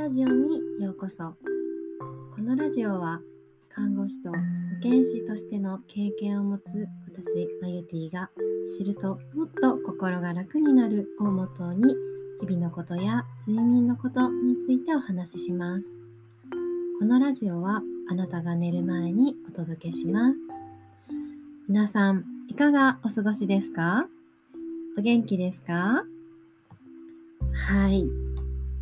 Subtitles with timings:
[0.00, 1.34] ラジオにようこそ。
[2.34, 3.20] このラジオは
[3.68, 4.36] 看護師と保
[4.82, 8.30] 健師としての経験を持つ私マユティが
[8.78, 11.94] 知るともっと心が楽になるをもとに
[12.40, 15.98] 日々のことや睡眠のことについてお話しします。
[16.98, 20.36] このラジオはあなたが寝る前にお届けします。
[21.68, 24.08] 皆さんいかがお過ごしですか？
[24.96, 26.06] お元気ですか？
[27.52, 28.29] はい。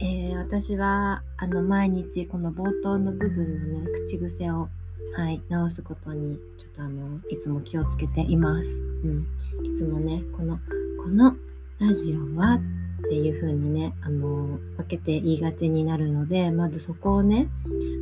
[0.01, 4.69] えー、私はあの毎日この冒頭の部分のね口癖を、
[5.17, 8.81] はい、直すことにちょっとあのいつも気をつけています。
[9.05, 9.27] うん、
[9.65, 10.61] いつもねこの
[11.03, 11.35] この
[11.81, 12.61] ラジオはっ
[13.09, 17.49] ていう風にねあの分けて言いがちになるのでまずそこをね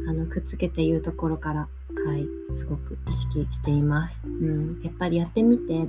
[0.06, 1.60] あのくっつけて言うところから
[2.06, 4.22] はいすごく意識しています。
[4.26, 5.86] うん、やっぱりやってみて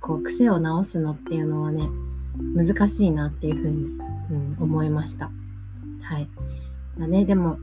[0.00, 1.86] こう癖を直すのっていうのはね
[2.54, 5.30] 難しいなっていう風にうん、思いました。
[6.02, 6.28] はい。
[6.96, 7.58] まあね、でも、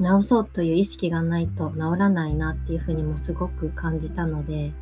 [0.00, 4.72] 治そうという意識がないと治らないなっていうふうにもすごく感じたので、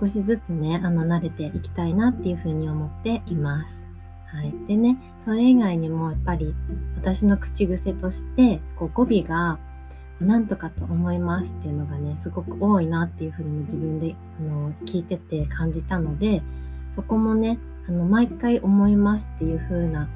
[0.00, 3.88] 少しずつね、あの、慣れていきたいなっていうふうに思っています。
[4.26, 4.52] はい。
[4.66, 6.54] でね、それ以外にもやっぱり
[6.96, 9.58] 私の口癖として、こう語尾が、
[10.20, 16.42] なんとかと思いますっていうのがね、すごく多いなっていうふうにも自分であの聞いてて感じたので、
[16.96, 17.58] そこもね、
[17.88, 20.08] あの毎回思いますっていう風な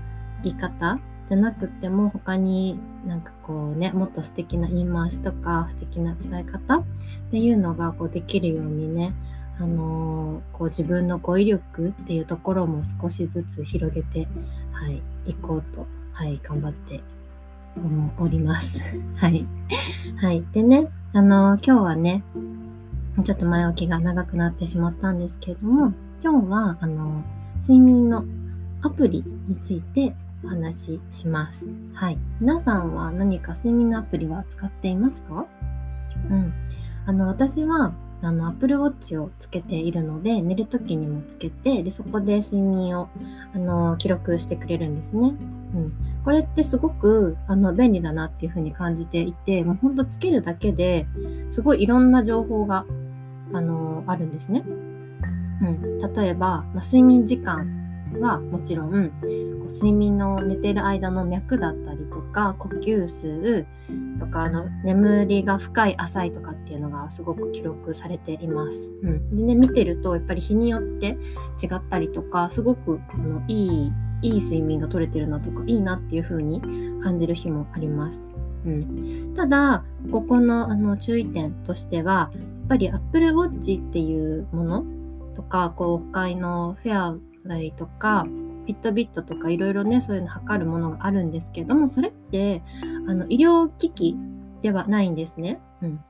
[0.42, 6.84] 言い方じゃなくても他になんかこうねもっと素敵な言い回しとか素敵な伝え方っ
[7.30, 9.14] ていうのがこうできるようにね
[9.58, 14.28] あのー、こう自分の語彙力っていうところも少しずつ広げて
[14.72, 17.00] はい行こうとはい頑張って
[18.18, 18.84] おります。
[19.16, 19.46] はい。
[20.16, 20.44] はい。
[20.52, 22.22] でね、あのー、今日はね、
[23.24, 28.24] ちょっと前置きが長くなってしまったんですけれども、今日は、あのー睡眠の
[28.80, 31.70] アプリについてお話しします。
[31.94, 32.18] はい。
[32.40, 35.46] 皆さんは何か睡眠のアプリは使っていますか？
[36.28, 36.52] うん。
[37.06, 43.08] あの、私は、あの、Apple Watch をつけているので、寝る時にもつけて、で、そこで睡眠を、
[43.54, 45.28] あの、記録してくれるんですね。
[45.28, 45.92] うん。
[46.24, 51.06] これってすごく、あの、便利だなっていうふうに感じていて、もうほんとつけるだけで
[51.48, 52.86] すごいいろんな情報が、
[53.52, 54.64] あの、あるんですね。
[55.62, 57.82] うん、例えば、まあ、睡眠時間
[58.20, 59.10] はもちろん
[59.68, 63.66] 睡眠の寝てる間の脈だったりとか呼吸数
[64.18, 68.90] とかあの眠りが深い浅いとかっていうのがすごく記録されています。
[69.02, 71.16] うん、でね見てるとやっぱり日によって
[71.62, 73.92] 違ったりとかすごくあのいい
[74.22, 76.60] いい睡眠が取れてるなとかいいなっていう風に
[77.02, 78.32] 感じる日もあります。
[78.64, 84.84] うん、ただここのあの注意点としてはやっぱり Apple Watch っていうもの
[85.34, 88.26] とか、こう、他のフェアライとか、
[88.66, 92.62] ピットビットとかいろいろね、そういうの測るものがあるんですけども、それって、
[93.06, 94.16] あの、医療機器
[94.60, 95.60] ではないんですね。
[95.82, 96.00] うん。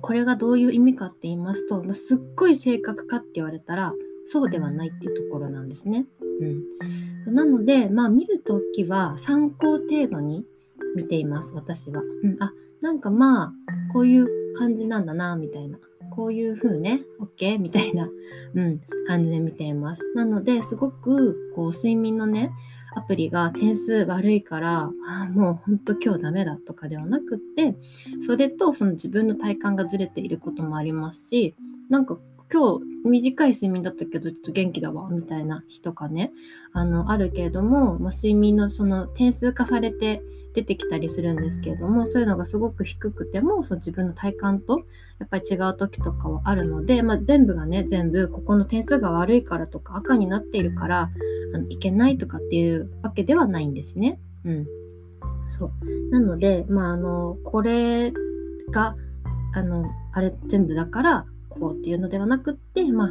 [0.00, 3.94] これがどういう意味かって言いますと、まあ、すっごい正確かって言われたら、
[4.26, 6.06] そうではないっていうところなんですね。
[7.26, 7.34] うん。
[7.34, 10.44] なので、まあ見るときは参考程度に
[10.94, 12.02] 見ています、私は。
[12.02, 12.36] うん。
[12.40, 13.52] あ、なんかまあ、
[13.92, 15.78] こういう感じなんだな、みたいな。
[16.10, 17.58] こういう風ね、OK?
[17.58, 18.08] みたいな、
[18.54, 20.04] うん、感じで見ています。
[20.14, 22.52] なので、すごく、こう、睡眠のね、
[22.94, 27.76] アプリが点数悪いから、あもうほんと今日ダメだとかではなくって、
[28.20, 31.54] それとその自分の体感がずれていることもありますし、
[31.88, 32.18] なんか
[32.52, 36.32] 今日短い睡眠だったけどちょっと元気だわみたいな日とかね、
[36.72, 40.20] あの、あるけれども、まあ、睡眠のその点数化されて
[40.54, 44.80] 出てきたりするんですけれどもそういうのがすごく低くてもそう自分の体感と
[45.18, 51.10] やっぱり違う時とかはあるので、まあ、全部がね全部ここの点数が悪いからとか赤になっているから
[51.54, 54.18] あのいけないとかっていうわけではないんですね。
[54.44, 54.66] うん、
[55.48, 58.12] そうなので、まあ、あのこれ
[58.70, 58.96] が
[59.54, 63.10] あのあれ全部だからこうっていうのではなくってまあ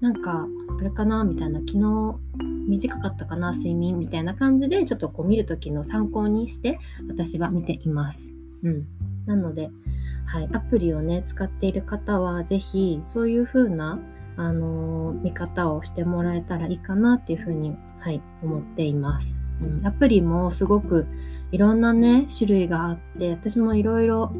[0.00, 0.46] なんか
[0.80, 2.18] あれかなみたいな昨日
[2.68, 6.78] 短かったかな睡眠みたいな感じでちょっとこう見る時の参考にして
[7.08, 8.32] 私は見ています。
[8.62, 8.86] うん、
[9.26, 9.70] なので、
[10.26, 13.98] はい、アプリをね使っている方は是非そういう風な
[14.36, 19.38] あのー、見方をしてもらえたらいいかなっていう風にはい思っています。
[19.60, 21.06] うん、アプリもすごく
[21.50, 24.32] いろんなね種類があって私もいろいろ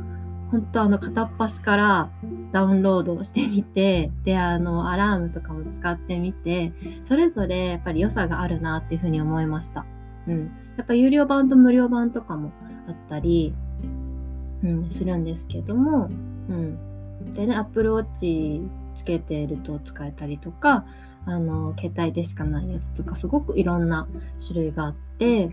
[0.51, 2.11] 本当あの片っ端から
[2.53, 6.73] ダウンロードをしてみてであのアラームとかも使ってみて
[7.05, 9.85] それぞれやっぱり良さがあるなっていうふうに思いました。
[10.27, 10.45] うん、
[10.77, 12.53] やっぱ有料版と無料版とかも
[12.87, 13.55] あったり、
[14.63, 16.11] うん、するんですけども、
[16.49, 20.85] うん、でね Apple Watch つけてると使えたりとか
[21.25, 24.09] あの携帯でしかないやつとかすごくいろんな
[24.45, 25.51] 種類があって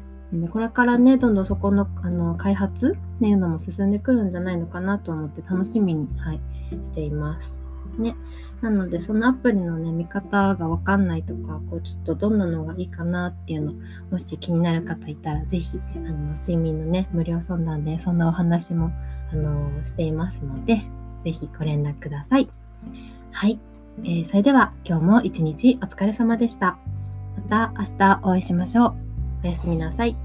[0.51, 6.39] これからね、どんどんそこのあの開発っていうのも進んでくるんじゃないのかなと思って楽しみに、はい、
[6.83, 7.59] しています。
[7.97, 8.15] ね。
[8.61, 13.73] なので、そのアプリのね、見方がわかんないとか、こう、ちょっとどんなのがいいかなっていうの、
[14.11, 18.91] もし気になる方いたら、ぜひ、あの、睡眠のね、無料相談で、そんなお話も、
[19.31, 20.81] あの、していますので、
[21.23, 22.49] ぜひご連絡ください。
[23.31, 23.59] はい。
[24.03, 26.77] えー、それでは、今日も一日お疲れ様でした。
[27.49, 29.04] また明日お会いしましょう。
[29.45, 30.24] おやすみなさい。